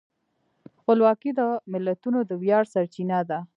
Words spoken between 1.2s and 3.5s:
د ملتونو د ویاړ سرچینه ده.